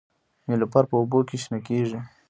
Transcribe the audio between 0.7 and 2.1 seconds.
په اوبو کې شنه کیږي